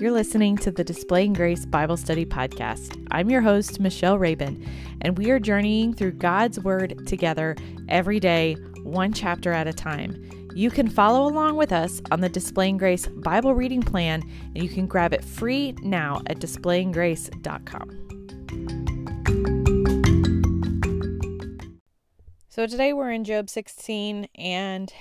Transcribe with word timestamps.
You're 0.00 0.12
listening 0.12 0.56
to 0.58 0.70
the 0.70 0.84
Displaying 0.84 1.32
Grace 1.32 1.66
Bible 1.66 1.96
Study 1.96 2.24
Podcast. 2.24 3.04
I'm 3.10 3.28
your 3.30 3.40
host, 3.40 3.80
Michelle 3.80 4.16
Rabin, 4.16 4.64
and 5.00 5.18
we 5.18 5.32
are 5.32 5.40
journeying 5.40 5.92
through 5.92 6.12
God's 6.12 6.60
Word 6.60 7.04
together 7.08 7.56
every 7.88 8.20
day, 8.20 8.54
one 8.84 9.12
chapter 9.12 9.52
at 9.52 9.66
a 9.66 9.72
time. 9.72 10.50
You 10.54 10.70
can 10.70 10.88
follow 10.88 11.26
along 11.26 11.56
with 11.56 11.72
us 11.72 12.00
on 12.12 12.20
the 12.20 12.28
Displaying 12.28 12.76
Grace 12.76 13.08
Bible 13.08 13.54
reading 13.54 13.82
plan, 13.82 14.22
and 14.54 14.62
you 14.62 14.68
can 14.68 14.86
grab 14.86 15.12
it 15.12 15.24
free 15.24 15.72
now 15.82 16.22
at 16.28 16.38
displayinggrace.com. 16.38 18.04
So 22.48 22.68
today 22.68 22.92
we're 22.92 23.10
in 23.10 23.24
Job 23.24 23.50
16, 23.50 24.28
and 24.36 24.92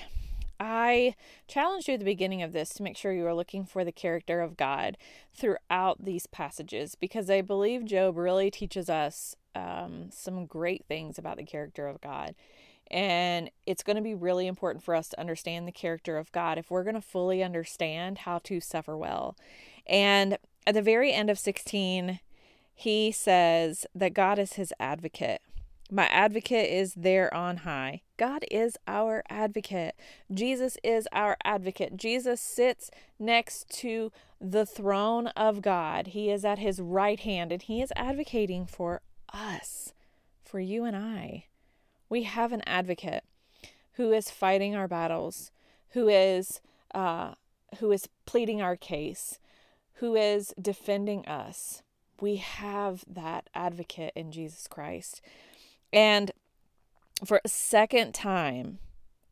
I 0.59 1.15
challenged 1.47 1.87
you 1.87 1.95
at 1.95 1.99
the 1.99 2.05
beginning 2.05 2.41
of 2.41 2.53
this 2.53 2.69
to 2.75 2.83
make 2.83 2.97
sure 2.97 3.13
you 3.13 3.25
are 3.27 3.35
looking 3.35 3.65
for 3.65 3.83
the 3.83 3.91
character 3.91 4.41
of 4.41 4.57
God 4.57 4.97
throughout 5.35 6.03
these 6.03 6.27
passages 6.27 6.95
because 6.95 7.29
I 7.29 7.41
believe 7.41 7.85
Job 7.85 8.17
really 8.17 8.49
teaches 8.49 8.89
us 8.89 9.35
um, 9.55 10.09
some 10.11 10.45
great 10.45 10.85
things 10.87 11.17
about 11.17 11.37
the 11.37 11.43
character 11.43 11.87
of 11.87 12.01
God. 12.01 12.35
And 12.89 13.51
it's 13.65 13.83
going 13.83 13.97
to 13.97 14.01
be 14.01 14.15
really 14.15 14.47
important 14.47 14.83
for 14.83 14.95
us 14.95 15.09
to 15.09 15.19
understand 15.19 15.67
the 15.67 15.73
character 15.73 16.17
of 16.17 16.31
God 16.31 16.57
if 16.57 16.71
we're 16.71 16.83
going 16.83 16.95
to 16.95 17.01
fully 17.01 17.43
understand 17.43 18.19
how 18.19 18.39
to 18.39 18.61
suffer 18.61 18.95
well. 18.95 19.35
And 19.85 20.37
at 20.65 20.73
the 20.73 20.81
very 20.81 21.11
end 21.11 21.29
of 21.29 21.37
16, 21.37 22.19
he 22.73 23.11
says 23.11 23.85
that 23.93 24.13
God 24.13 24.39
is 24.39 24.53
his 24.53 24.73
advocate. 24.79 25.41
My 25.91 26.07
advocate 26.07 26.69
is 26.69 26.93
there 26.93 27.33
on 27.33 27.57
high. 27.57 28.03
God 28.17 28.43
is 28.49 28.77
our 28.87 29.23
advocate. 29.29 29.95
Jesus 30.33 30.77
is 30.83 31.07
our 31.11 31.37
advocate. 31.43 31.95
Jesus 31.95 32.41
sits 32.41 32.89
next 33.19 33.69
to 33.79 34.11
the 34.41 34.65
throne 34.65 35.27
of 35.27 35.61
God. 35.61 36.07
He 36.07 36.29
is 36.29 36.43
at 36.43 36.59
his 36.59 36.79
right 36.81 37.19
hand 37.19 37.51
and 37.51 37.61
he 37.61 37.81
is 37.81 37.93
advocating 37.95 38.65
for 38.65 39.01
us, 39.31 39.93
for 40.43 40.59
you 40.59 40.83
and 40.83 40.95
I. 40.95 41.45
We 42.09 42.23
have 42.23 42.51
an 42.51 42.63
advocate 42.65 43.23
who 43.93 44.11
is 44.11 44.31
fighting 44.31 44.75
our 44.75 44.87
battles, 44.87 45.51
who 45.89 46.07
is 46.07 46.61
uh, 46.93 47.33
who 47.79 47.91
is 47.91 48.07
pleading 48.25 48.61
our 48.61 48.75
case, 48.75 49.39
who 49.95 50.15
is 50.15 50.53
defending 50.59 51.25
us. 51.25 51.81
We 52.19 52.37
have 52.37 53.03
that 53.07 53.49
advocate 53.53 54.13
in 54.15 54.31
Jesus 54.31 54.67
Christ. 54.67 55.21
And 55.91 56.31
for 57.25 57.41
a 57.43 57.49
second 57.49 58.13
time, 58.13 58.79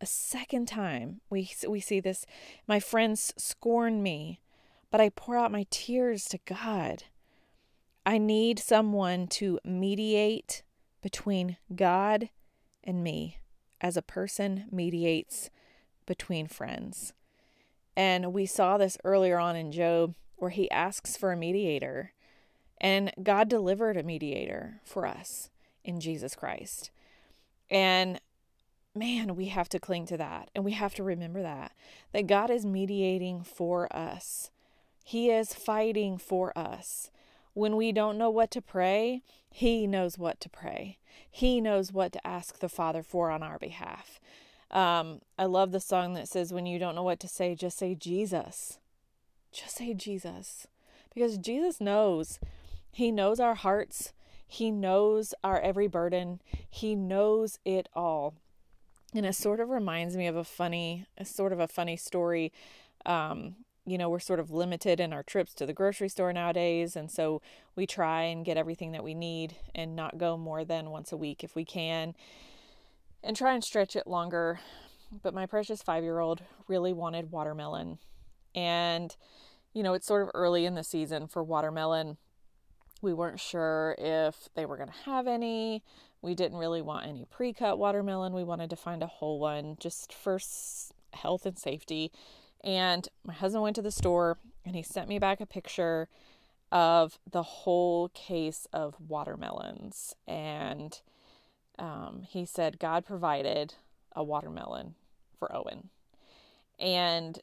a 0.02 0.06
second 0.06 0.68
time, 0.68 1.22
we 1.30 1.52
we 1.68 1.80
see 1.80 2.00
this. 2.00 2.26
My 2.68 2.80
friends 2.80 3.34
scorn 3.38 4.04
me, 4.04 4.42
but 4.92 5.02
I 5.02 5.10
pour 5.10 5.38
out 5.38 5.52
my 5.52 5.66
tears 5.70 6.26
to 6.26 6.40
God. 6.46 7.04
I 8.06 8.18
need 8.18 8.60
someone 8.60 9.28
to 9.28 9.60
mediate 9.64 10.64
between 11.02 11.58
God 11.76 12.30
and 12.84 13.04
me, 13.04 13.40
as 13.82 13.98
a 13.98 14.02
person 14.02 14.66
mediates 14.72 15.50
between 16.06 16.48
friends. 16.48 17.14
And 17.96 18.34
we 18.34 18.46
saw 18.46 18.78
this 18.78 18.98
earlier 19.04 19.40
on 19.40 19.56
in 19.56 19.72
Job, 19.72 20.16
where 20.36 20.52
he 20.52 20.70
asks 20.70 21.16
for 21.16 21.32
a 21.32 21.38
mediator, 21.38 22.14
and 22.80 23.12
God 23.24 23.48
delivered 23.48 23.98
a 23.98 24.04
mediator 24.04 24.82
for 24.84 25.08
us 25.08 25.50
in 25.84 26.00
Jesus 26.00 26.36
Christ. 26.36 26.92
And 27.70 28.20
man, 28.94 29.36
we 29.36 29.48
have 29.48 29.70
to 29.70 29.80
cling 29.80 30.06
to 30.08 30.18
that 30.18 30.50
and 30.56 30.64
we 30.64 30.72
have 30.72 30.96
to 30.96 31.04
remember 31.04 31.42
that 31.42 31.74
that 32.14 32.28
God 32.28 32.50
is 32.50 32.66
mediating 32.66 33.44
for 33.44 33.94
us. 33.96 34.50
He 35.04 35.30
is 35.30 35.54
fighting 35.54 36.18
for 36.18 36.58
us. 36.58 37.12
When 37.54 37.76
we 37.76 37.92
don't 37.92 38.18
know 38.18 38.30
what 38.30 38.52
to 38.52 38.62
pray, 38.62 39.22
he 39.50 39.88
knows 39.88 40.18
what 40.18 40.40
to 40.42 40.50
pray. 40.50 40.98
He 41.30 41.62
knows 41.62 41.94
what 41.94 42.12
to 42.14 42.28
ask 42.28 42.60
the 42.60 42.70
Father 42.70 43.04
for 43.04 43.32
on 43.32 43.44
our 43.44 43.60
behalf. 43.60 44.20
Um, 44.72 45.22
I 45.38 45.46
love 45.46 45.72
the 45.72 45.80
song 45.80 46.14
that 46.16 46.28
says, 46.28 46.52
When 46.52 46.66
you 46.66 46.80
don't 46.80 46.96
know 46.96 47.04
what 47.04 47.20
to 47.22 47.28
say, 47.28 47.56
just 47.56 47.78
say 47.78 47.96
Jesus. 47.96 48.80
Just 49.52 49.78
say 49.78 49.94
Jesus. 49.94 50.68
Because 51.14 51.38
Jesus 51.38 51.80
knows. 51.80 52.40
He 52.92 53.12
knows 53.12 53.40
our 53.40 53.56
hearts. 53.56 54.12
He 54.48 54.72
knows 54.72 55.34
our 55.44 55.60
every 55.60 55.88
burden. 55.88 56.42
He 56.70 56.96
knows 56.96 57.60
it 57.66 57.90
all. 57.94 58.36
And 59.14 59.26
it 59.26 59.34
sort 59.34 59.60
of 59.60 59.70
reminds 59.70 60.18
me 60.18 60.28
of 60.28 60.36
a 60.36 60.44
funny, 60.44 61.06
sort 61.24 61.54
of 61.54 61.60
a 61.60 61.68
funny 61.68 61.96
story. 61.98 62.52
Um, 63.06 63.56
you 63.86 63.98
know, 63.98 64.10
we're 64.10 64.20
sort 64.20 64.40
of 64.40 64.52
limited 64.52 65.00
in 65.00 65.14
our 65.14 65.24
trips 65.24 65.54
to 65.56 65.66
the 65.66 65.74
grocery 65.74 66.10
store 66.10 66.34
nowadays. 66.34 66.96
And 66.96 67.10
so 67.10 67.42
we 67.76 67.86
try 67.86 68.24
and 68.24 68.44
get 68.44 68.58
everything 68.58 68.92
that 68.94 69.04
we 69.04 69.14
need 69.14 69.56
and 69.74 69.96
not 69.96 70.18
go 70.18 70.38
more 70.38 70.66
than 70.66 70.90
once 70.90 71.12
a 71.12 71.18
week 71.18 71.44
if 71.44 71.56
we 71.56 71.64
can 71.64 72.16
and 73.24 73.36
try 73.36 73.54
and 73.54 73.64
stretch 73.64 73.96
it 73.96 74.08
longer. 74.08 74.60
But 75.24 75.34
my 75.34 75.46
precious 75.46 75.82
five 75.82 76.04
year 76.04 76.20
old 76.20 76.42
really 76.68 76.94
wanted 76.94 77.32
watermelon. 77.32 78.00
And, 78.54 79.16
you 79.74 79.84
know, 79.84 79.94
it's 79.94 80.08
sort 80.08 80.24
of 80.24 80.32
early 80.34 80.66
in 80.66 80.76
the 80.76 80.84
season 80.84 81.28
for 81.28 81.44
watermelon. 81.44 82.18
We 83.06 83.14
weren't 83.14 83.40
sure 83.40 83.96
if 84.00 84.50
they 84.56 84.66
were 84.66 84.78
going 84.78 84.90
to 84.90 85.10
have 85.12 85.28
any. 85.28 85.84
We 86.24 86.34
didn't 86.34 86.58
really 86.58 86.82
want 86.82 87.06
any 87.06 87.26
pre 87.30 87.54
cut 87.54 87.78
watermelon. 87.78 88.34
We 88.34 88.44
wanted 88.44 88.72
to 88.72 88.76
find 88.76 89.04
a 89.04 89.08
whole 89.08 89.40
one 89.40 89.78
just 89.80 90.12
for 90.12 90.40
health 91.14 91.46
and 91.46 91.58
safety. 91.58 92.12
And 92.64 93.08
my 93.24 93.34
husband 93.34 93.62
went 93.62 93.76
to 93.76 93.84
the 93.84 93.92
store 93.92 94.40
and 94.66 94.76
he 94.76 94.82
sent 94.82 95.08
me 95.08 95.20
back 95.20 95.40
a 95.40 95.46
picture 95.46 96.10
of 96.72 97.20
the 97.32 97.44
whole 97.44 98.10
case 98.10 98.68
of 98.74 98.96
watermelons. 99.00 100.16
And 100.28 101.00
um, 101.78 102.24
he 102.28 102.44
said, 102.44 102.80
God 102.80 103.06
provided 103.06 103.76
a 104.16 104.24
watermelon 104.24 104.96
for 105.38 105.56
Owen. 105.56 105.90
And 106.80 107.40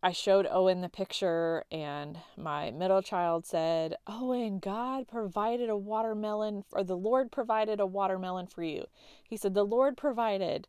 I 0.00 0.12
showed 0.12 0.46
Owen 0.48 0.80
the 0.80 0.88
picture, 0.88 1.64
and 1.72 2.18
my 2.36 2.70
middle 2.70 3.02
child 3.02 3.44
said, 3.44 3.96
Owen, 4.06 4.60
God 4.60 5.08
provided 5.08 5.68
a 5.68 5.76
watermelon, 5.76 6.64
or 6.70 6.84
the 6.84 6.96
Lord 6.96 7.32
provided 7.32 7.80
a 7.80 7.86
watermelon 7.86 8.46
for 8.46 8.62
you. 8.62 8.84
He 9.24 9.36
said, 9.36 9.54
The 9.54 9.64
Lord 9.64 9.96
provided. 9.96 10.68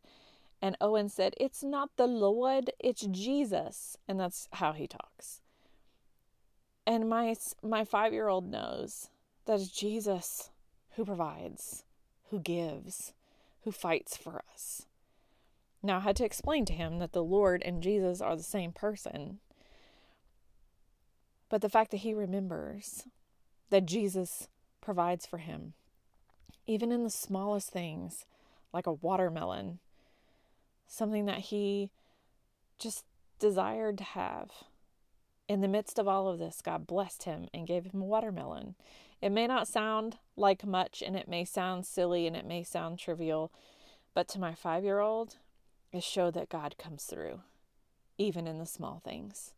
And 0.60 0.76
Owen 0.80 1.08
said, 1.08 1.34
It's 1.38 1.62
not 1.62 1.90
the 1.96 2.08
Lord, 2.08 2.72
it's 2.80 3.02
Jesus. 3.02 3.96
And 4.08 4.18
that's 4.18 4.48
how 4.54 4.72
he 4.72 4.88
talks. 4.88 5.40
And 6.84 7.08
my, 7.08 7.36
my 7.62 7.84
five 7.84 8.12
year 8.12 8.26
old 8.26 8.50
knows 8.50 9.10
that 9.46 9.60
it's 9.60 9.70
Jesus 9.70 10.50
who 10.96 11.04
provides, 11.04 11.84
who 12.30 12.40
gives, 12.40 13.12
who 13.62 13.70
fights 13.70 14.16
for 14.16 14.42
us. 14.52 14.86
Now, 15.82 15.98
I 15.98 16.00
had 16.00 16.16
to 16.16 16.24
explain 16.24 16.64
to 16.66 16.72
him 16.72 16.98
that 16.98 17.12
the 17.12 17.24
Lord 17.24 17.62
and 17.64 17.82
Jesus 17.82 18.20
are 18.20 18.36
the 18.36 18.42
same 18.42 18.72
person. 18.72 19.38
But 21.48 21.62
the 21.62 21.68
fact 21.68 21.90
that 21.90 21.98
he 21.98 22.14
remembers 22.14 23.04
that 23.70 23.86
Jesus 23.86 24.48
provides 24.80 25.26
for 25.26 25.38
him, 25.38 25.72
even 26.66 26.92
in 26.92 27.02
the 27.02 27.10
smallest 27.10 27.70
things, 27.70 28.26
like 28.72 28.86
a 28.86 28.92
watermelon, 28.92 29.78
something 30.86 31.26
that 31.26 31.38
he 31.38 31.90
just 32.78 33.04
desired 33.38 33.98
to 33.98 34.04
have. 34.04 34.50
In 35.48 35.60
the 35.60 35.68
midst 35.68 35.98
of 35.98 36.06
all 36.06 36.28
of 36.28 36.38
this, 36.38 36.62
God 36.62 36.86
blessed 36.86 37.24
him 37.24 37.48
and 37.52 37.66
gave 37.66 37.86
him 37.86 38.02
a 38.02 38.06
watermelon. 38.06 38.76
It 39.20 39.30
may 39.30 39.46
not 39.46 39.66
sound 39.66 40.18
like 40.36 40.64
much 40.64 41.02
and 41.04 41.16
it 41.16 41.28
may 41.28 41.44
sound 41.44 41.86
silly 41.86 42.26
and 42.26 42.36
it 42.36 42.46
may 42.46 42.62
sound 42.62 42.98
trivial, 42.98 43.50
but 44.14 44.28
to 44.28 44.38
my 44.38 44.54
five 44.54 44.84
year 44.84 45.00
old, 45.00 45.36
is 45.92 46.04
show 46.04 46.30
that 46.30 46.48
God 46.48 46.76
comes 46.78 47.04
through, 47.04 47.40
even 48.18 48.46
in 48.46 48.58
the 48.58 48.66
small 48.66 49.00
things. 49.04 49.52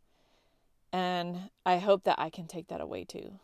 And 0.92 1.50
I 1.64 1.78
hope 1.78 2.04
that 2.04 2.18
I 2.18 2.30
can 2.30 2.46
take 2.46 2.68
that 2.68 2.80
away 2.80 3.04
too. 3.04 3.38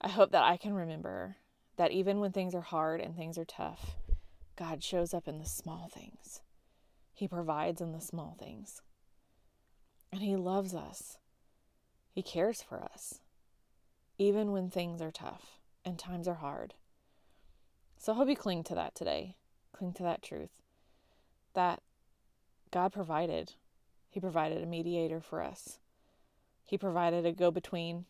I 0.00 0.08
hope 0.08 0.32
that 0.32 0.44
I 0.44 0.56
can 0.56 0.74
remember 0.74 1.36
that 1.76 1.90
even 1.90 2.20
when 2.20 2.32
things 2.32 2.54
are 2.54 2.60
hard 2.60 3.00
and 3.00 3.16
things 3.16 3.38
are 3.38 3.44
tough, 3.44 3.96
God 4.56 4.82
shows 4.82 5.14
up 5.14 5.26
in 5.26 5.38
the 5.38 5.46
small 5.46 5.90
things. 5.92 6.40
He 7.12 7.28
provides 7.28 7.80
in 7.80 7.92
the 7.92 8.00
small 8.00 8.36
things. 8.38 8.82
And 10.12 10.22
He 10.22 10.36
loves 10.36 10.74
us. 10.74 11.18
He 12.12 12.22
cares 12.22 12.62
for 12.62 12.82
us, 12.82 13.20
even 14.18 14.52
when 14.52 14.70
things 14.70 15.02
are 15.02 15.10
tough 15.10 15.58
and 15.84 15.98
times 15.98 16.28
are 16.28 16.34
hard. 16.34 16.74
So 17.98 18.12
I 18.12 18.16
hope 18.16 18.28
you 18.28 18.36
cling 18.36 18.64
to 18.64 18.74
that 18.74 18.94
today. 18.94 19.36
Cling 19.72 19.94
to 19.94 20.02
that 20.04 20.22
truth 20.22 20.63
that 21.54 21.82
God 22.70 22.92
provided. 22.92 23.52
He 24.10 24.20
provided 24.20 24.62
a 24.62 24.66
mediator 24.66 25.20
for 25.20 25.42
us, 25.42 25.78
He 26.62 26.78
provided 26.78 27.26
a 27.26 27.32
go 27.32 27.50
between, 27.50 28.04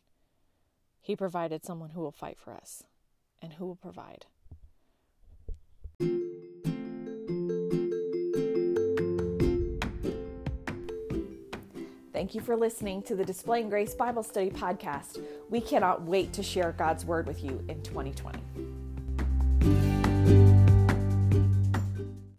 He 1.01 1.17
provided 1.17 1.65
someone 1.65 1.91
who 1.91 2.01
will 2.01 2.13
fight 2.13 2.39
for 2.39 2.55
us 2.55 2.83
and 3.41 3.55
who 3.55 3.67
will 3.67 3.77
provide. 3.77 4.27
Thank 12.13 12.35
you 12.35 12.41
for 12.41 12.57
listening 12.57 13.03
to 13.03 13.17
the 13.17 13.25
Displaying 13.25 13.69
Grace 13.69 13.95
Bible 13.95 14.23
Study 14.23 14.49
podcast. 14.49 15.23
We 15.51 15.61
cannot 15.61 16.03
wait 16.03 16.33
to 16.35 16.43
share 16.43 16.73
God's 16.73 17.05
Word 17.05 17.27
with 17.27 17.45
you 17.45 17.63
in 17.69 17.83
2020. 17.83 18.39